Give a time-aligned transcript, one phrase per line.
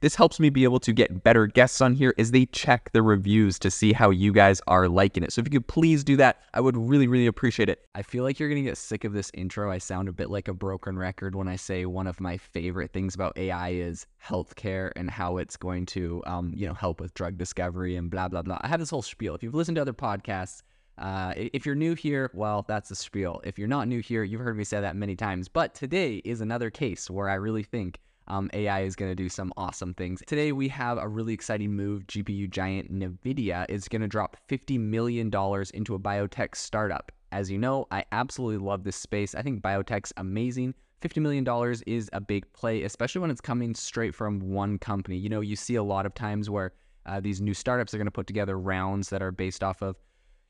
[0.00, 3.02] This helps me be able to get better guests on here as they check the
[3.02, 5.30] reviews to see how you guys are liking it.
[5.30, 7.86] So if you could please do that, I would really, really appreciate it.
[7.94, 9.70] I feel like you're going to get sick of this intro.
[9.70, 12.92] I sound a bit like a broken record when I say one of my favorite
[12.92, 17.12] things about AI is healthcare and how it's going to, um, you know, help with
[17.12, 18.58] drug discovery and blah, blah, blah.
[18.62, 19.34] I have this whole spiel.
[19.34, 20.62] If you've listened to other podcasts,
[20.96, 23.42] uh, if you're new here, well, that's a spiel.
[23.44, 25.48] If you're not new here, you've heard me say that many times.
[25.48, 27.98] But today is another case where I really think
[28.30, 30.22] um, AI is going to do some awesome things.
[30.26, 32.06] Today, we have a really exciting move.
[32.06, 37.10] GPU giant NVIDIA is going to drop $50 million into a biotech startup.
[37.32, 39.34] As you know, I absolutely love this space.
[39.34, 40.74] I think biotech's amazing.
[41.02, 45.16] $50 million is a big play, especially when it's coming straight from one company.
[45.16, 46.72] You know, you see a lot of times where
[47.06, 49.96] uh, these new startups are going to put together rounds that are based off of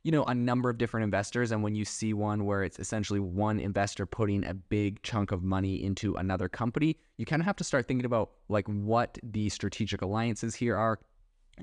[0.03, 1.53] you know, a number of different investors.
[1.53, 5.43] And when you see one where it's essentially one investor putting a big chunk of
[5.43, 9.49] money into another company, you kind of have to start thinking about like what the
[9.51, 10.99] strategic alliances here are.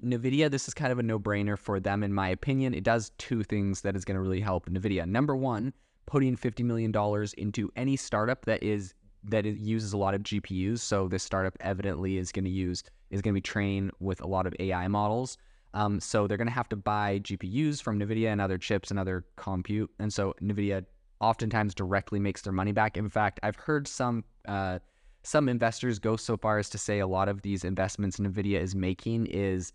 [0.03, 2.75] NVIDIA, this is kind of a no brainer for them, in my opinion.
[2.75, 5.07] It does two things that is going to really help NVIDIA.
[5.07, 5.73] Number one,
[6.05, 6.93] putting $50 million
[7.37, 8.93] into any startup that is
[9.23, 10.79] that uses a lot of GPUs.
[10.79, 14.27] So this startup evidently is going to use is going to be trained with a
[14.27, 15.37] lot of AI models.
[15.73, 18.99] Um, so they're going to have to buy GPUs from NVIDIA and other chips and
[18.99, 19.91] other compute.
[19.99, 20.85] And so NVIDIA
[21.19, 22.97] oftentimes directly makes their money back.
[22.97, 24.79] In fact, I've heard some uh,
[25.23, 28.75] some investors go so far as to say a lot of these investments NVIDIA is
[28.75, 29.73] making is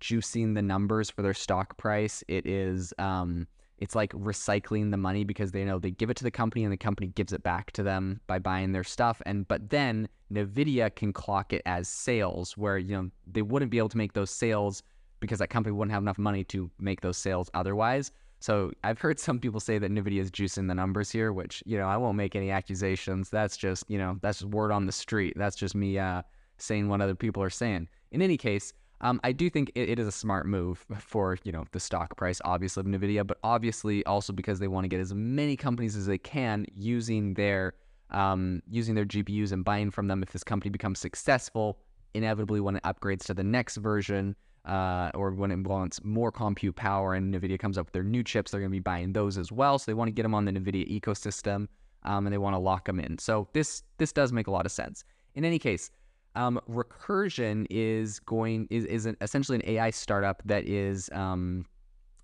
[0.00, 2.24] juicing the numbers for their stock price.
[2.26, 3.46] It is um,
[3.78, 6.72] it's like recycling the money because they know they give it to the company and
[6.72, 10.94] the company gives it back to them by buying their stuff and but then Nvidia
[10.94, 14.30] can clock it as sales where you know they wouldn't be able to make those
[14.30, 14.82] sales
[15.20, 18.10] because that company wouldn't have enough money to make those sales otherwise.
[18.40, 21.76] So I've heard some people say that Nvidia is juicing the numbers here, which you
[21.76, 23.28] know I won't make any accusations.
[23.28, 25.34] That's just you know that's just word on the street.
[25.36, 26.22] That's just me uh,
[26.56, 27.88] saying what other people are saying.
[28.12, 28.72] In any case,
[29.02, 32.16] um, I do think it, it is a smart move for you know the stock
[32.16, 35.94] price, obviously of Nvidia, but obviously also because they want to get as many companies
[35.94, 37.74] as they can using their
[38.10, 40.22] um, using their GPUs and buying from them.
[40.22, 41.78] If this company becomes successful,
[42.14, 44.34] inevitably when it upgrades to the next version
[44.64, 48.22] uh, or when it wants more compute power and NVIDIA comes up with their new
[48.22, 49.78] chips, they're going to be buying those as well.
[49.78, 51.68] So they want to get them on the NVIDIA ecosystem
[52.04, 53.18] um, and they want to lock them in.
[53.18, 55.04] So this this does make a lot of sense.
[55.34, 55.90] In any case,
[56.34, 61.64] um, Recursion is going is, is an, essentially an AI startup that is um,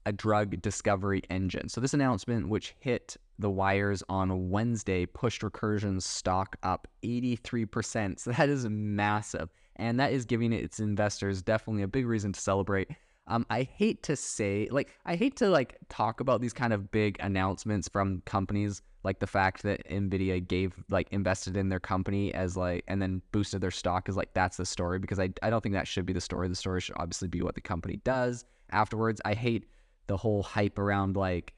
[0.06, 1.68] a drug discovery engine.
[1.68, 8.20] So this announcement, which hit the wires on Wednesday, pushed Recursion's stock up 83%.
[8.20, 12.40] So that is massive and that is giving its investors definitely a big reason to
[12.40, 12.90] celebrate.
[13.28, 16.90] Um, I hate to say, like, I hate to like talk about these kind of
[16.90, 22.32] big announcements from companies, like the fact that Nvidia gave like invested in their company
[22.34, 25.50] as like, and then boosted their stock is like that's the story because I I
[25.50, 26.48] don't think that should be the story.
[26.48, 29.20] The story should obviously be what the company does afterwards.
[29.24, 29.66] I hate
[30.06, 31.52] the whole hype around like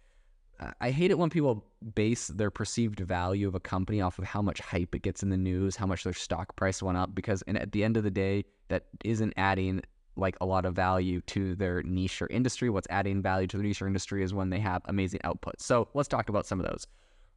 [0.80, 1.64] I hate it when people
[1.94, 5.30] base their perceived value of a company off of how much hype it gets in
[5.30, 8.02] the news, how much their stock price went up, because and at the end of
[8.02, 9.82] the day, that isn't adding
[10.16, 12.70] like a lot of value to their niche or industry.
[12.70, 15.60] What's adding value to the niche or industry is when they have amazing output.
[15.60, 16.86] So let's talk about some of those.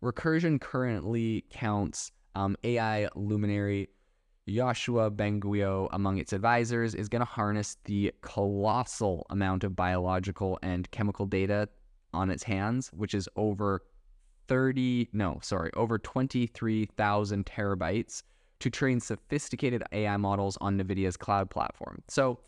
[0.02, 3.90] Recursion currently counts um, AI luminary
[4.50, 10.90] Yoshua Bengio among its advisors is going to harness the colossal amount of biological and
[10.90, 11.70] chemical data
[12.14, 13.84] on its hands, which is over
[14.48, 18.24] 30, no, sorry, over 23,000 terabytes
[18.60, 22.02] to train sophisticated AI models on NVIDIA's cloud platform.
[22.08, 22.40] So,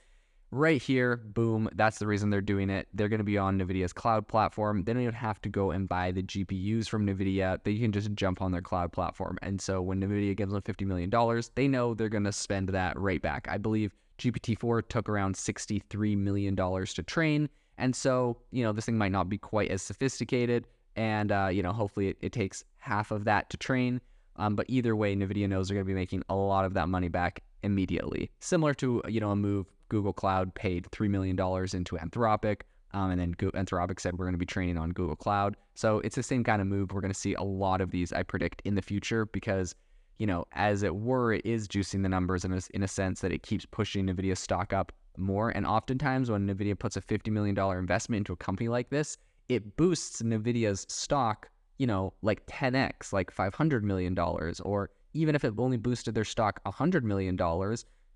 [0.52, 2.88] right here, boom, that's the reason they're doing it.
[2.94, 4.84] They're going to be on NVIDIA's cloud platform.
[4.84, 7.64] They don't even have to go and buy the GPUs from NVIDIA.
[7.64, 9.38] They can just jump on their cloud platform.
[9.42, 13.00] And so, when NVIDIA gives them $50 million, they know they're going to spend that
[13.00, 13.48] right back.
[13.50, 17.50] I believe GPT 4 took around $63 million to train.
[17.78, 20.68] And so, you know, this thing might not be quite as sophisticated.
[20.96, 24.00] And, uh, you know, hopefully it, it, takes half of that to train.
[24.36, 26.88] Um, but either way, NVIDIA knows they're going to be making a lot of that
[26.88, 28.30] money back immediately.
[28.40, 32.62] Similar to you know a move Google Cloud paid three million dollars into Anthropic,
[32.94, 35.56] um, and then Go- Anthropic said we're going to be training on Google Cloud.
[35.76, 36.92] So it's the same kind of move.
[36.92, 39.76] We're going to see a lot of these, I predict, in the future because
[40.20, 43.22] you know, as it were, it is juicing the numbers in a, in a sense
[43.22, 45.50] that it keeps pushing Nvidia stock up more.
[45.50, 49.18] And oftentimes, when Nvidia puts a fifty million dollar investment into a company like this,
[49.50, 55.54] it boosts Nvidia's stock, you know, like 10x, like $500 million, or even if it
[55.58, 57.38] only boosted their stock $100 million,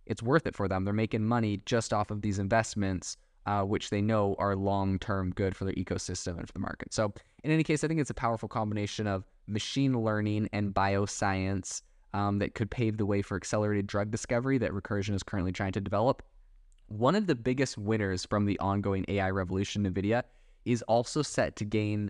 [0.05, 0.85] it's worth it for them.
[0.85, 5.31] They're making money just off of these investments, uh, which they know are long term
[5.31, 6.93] good for their ecosystem and for the market.
[6.93, 11.81] So, in any case, I think it's a powerful combination of machine learning and bioscience
[12.13, 15.73] um, that could pave the way for accelerated drug discovery that Recursion is currently trying
[15.73, 16.23] to develop.
[16.87, 20.23] One of the biggest winners from the ongoing AI revolution, NVIDIA,
[20.65, 22.09] is also set to gain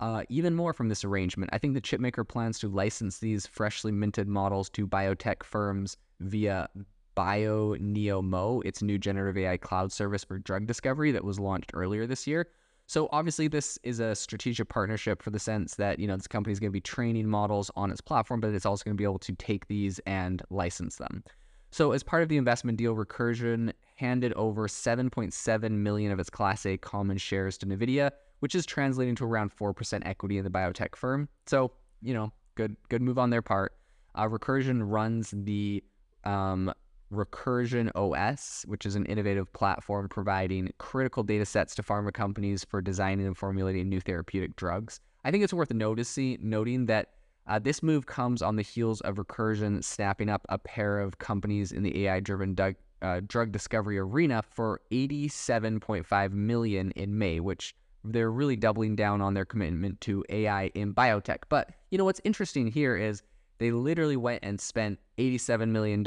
[0.00, 1.50] uh, even more from this arrangement.
[1.52, 6.68] I think the chipmaker plans to license these freshly minted models to biotech firms via
[7.16, 12.26] BioNeMo, its new generative AI cloud service for drug discovery that was launched earlier this
[12.26, 12.48] year.
[12.86, 16.52] So obviously, this is a strategic partnership for the sense that you know this company
[16.52, 19.04] is going to be training models on its platform, but it's also going to be
[19.04, 21.24] able to take these and license them.
[21.70, 26.64] So as part of the investment deal, Recursion handed over 7.7 million of its Class
[26.66, 30.94] A common shares to Nvidia, which is translating to around 4% equity in the biotech
[30.94, 31.28] firm.
[31.46, 31.72] So
[32.02, 33.74] you know, good good move on their part.
[34.14, 35.82] Uh, Recursion runs the
[36.24, 36.72] um,
[37.12, 42.80] Recursion OS, which is an innovative platform providing critical data sets to pharma companies for
[42.80, 45.00] designing and formulating new therapeutic drugs.
[45.24, 47.10] I think it's worth noticing, noting that
[47.46, 51.72] uh, this move comes on the heels of Recursion snapping up a pair of companies
[51.72, 52.54] in the AI-driven
[53.02, 57.74] uh, drug discovery arena for 87.5 million in May, which
[58.04, 61.38] they're really doubling down on their commitment to AI in biotech.
[61.48, 63.22] But you know what's interesting here is
[63.58, 66.06] they literally went and spent $87 million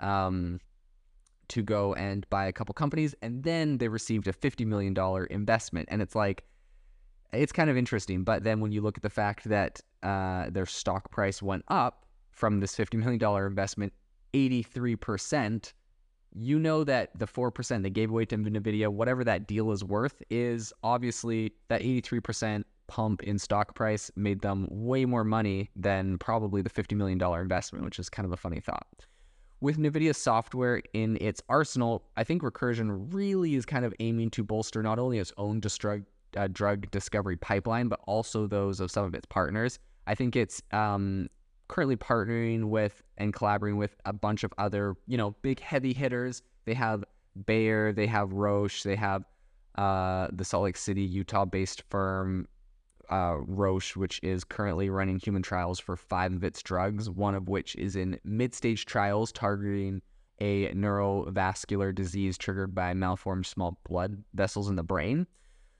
[0.00, 0.60] um,
[1.48, 4.96] to go and buy a couple companies, and then they received a $50 million
[5.30, 5.88] investment.
[5.90, 6.44] And it's like,
[7.32, 8.24] it's kind of interesting.
[8.24, 12.06] But then when you look at the fact that uh, their stock price went up
[12.32, 13.92] from this $50 million investment
[14.32, 15.72] 83%,
[16.34, 20.22] you know that the 4% they gave away to NVIDIA, whatever that deal is worth,
[20.30, 26.60] is obviously that 83% pump in stock price made them way more money than probably
[26.60, 28.86] the $50 million investment, which is kind of a funny thought.
[29.60, 34.44] With NVIDIA software in its arsenal, I think Recursion really is kind of aiming to
[34.44, 36.02] bolster not only its own drug,
[36.36, 39.78] uh, drug discovery pipeline, but also those of some of its partners.
[40.06, 41.28] I think it's um,
[41.68, 46.42] currently partnering with and collaborating with a bunch of other, you know, big heavy hitters.
[46.64, 47.04] They have
[47.46, 49.24] Bayer, they have Roche, they have
[49.76, 52.46] uh, the Salt Lake City, Utah based firm
[53.10, 57.48] uh, Roche, which is currently running human trials for five of its drugs, one of
[57.48, 60.02] which is in mid stage trials targeting
[60.40, 65.26] a neurovascular disease triggered by malformed small blood vessels in the brain.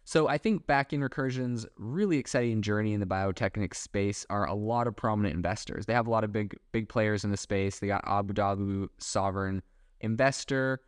[0.05, 4.55] So I think back in Recursion's really exciting journey in the biotechnic space are a
[4.55, 5.87] lot of prominent investors.
[5.87, 7.79] They have a lot of big big players in the space.
[7.79, 9.63] They got Abu Dhabi sovereign
[10.01, 10.81] investor,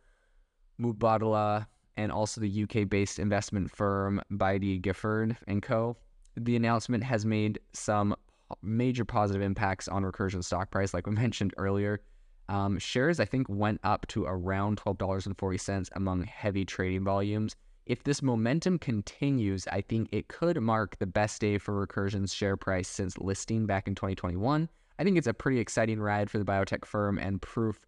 [0.79, 1.65] Mubadala,
[1.97, 5.97] and also the UK-based investment firm Baillie Gifford and Co
[6.37, 8.15] the announcement has made some
[8.61, 12.01] major positive impacts on Recursion stock price, like we mentioned earlier.
[12.49, 17.55] Um, shares, I think, went up to around $12.40 among heavy trading volumes.
[17.87, 22.57] If this momentum continues, I think it could mark the best day for Recursion's share
[22.57, 24.67] price since listing back in 2021.
[24.99, 27.79] I think it's a pretty exciting ride for the biotech firm and proof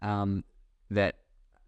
[0.00, 0.42] um,
[0.90, 1.16] that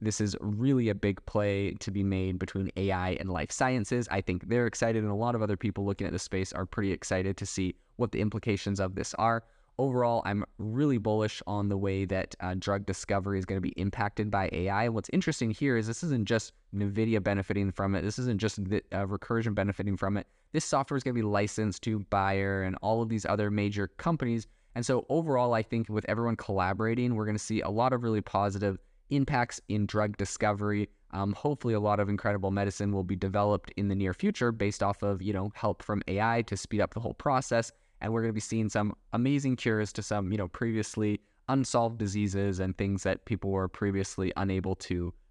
[0.00, 4.08] this is really a big play to be made between AI and life sciences.
[4.10, 6.64] I think they're excited, and a lot of other people looking at the space are
[6.64, 9.44] pretty excited to see what the implications of this are.
[9.76, 13.74] Overall, I'm really bullish on the way that uh, drug discovery is going to be
[13.76, 14.84] impacted by AI.
[14.84, 18.02] And what's interesting here is this isn't just NVIDIA benefiting from it.
[18.02, 20.28] This isn't just the, uh, Recursion benefiting from it.
[20.52, 23.88] This software is going to be licensed to Bayer and all of these other major
[23.88, 24.46] companies.
[24.76, 28.04] And so overall, I think with everyone collaborating, we're going to see a lot of
[28.04, 28.78] really positive
[29.10, 30.88] impacts in drug discovery.
[31.10, 34.82] Um, hopefully, a lot of incredible medicine will be developed in the near future based
[34.82, 37.70] off of you know help from AI to speed up the whole process.
[38.04, 41.96] And we're going to be seeing some amazing cures to some you know previously unsolved
[41.98, 45.14] diseases and things that people were previously unable to